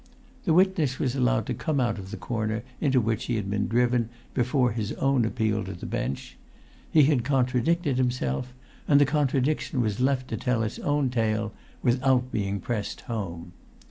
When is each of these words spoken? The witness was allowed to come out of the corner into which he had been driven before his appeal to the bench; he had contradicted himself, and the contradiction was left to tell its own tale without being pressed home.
The 0.45 0.53
witness 0.55 0.97
was 0.97 1.15
allowed 1.15 1.45
to 1.45 1.53
come 1.53 1.79
out 1.79 1.99
of 1.99 2.09
the 2.09 2.17
corner 2.17 2.63
into 2.79 2.99
which 2.99 3.25
he 3.25 3.35
had 3.35 3.51
been 3.51 3.67
driven 3.67 4.09
before 4.33 4.71
his 4.71 4.95
appeal 4.99 5.63
to 5.65 5.73
the 5.73 5.85
bench; 5.85 6.37
he 6.89 7.03
had 7.03 7.23
contradicted 7.23 7.97
himself, 7.99 8.51
and 8.87 8.99
the 8.99 9.05
contradiction 9.05 9.79
was 9.79 9.99
left 10.01 10.27
to 10.29 10.37
tell 10.37 10.63
its 10.63 10.79
own 10.79 11.11
tale 11.11 11.53
without 11.83 12.31
being 12.31 12.59
pressed 12.59 13.01
home. 13.01 13.53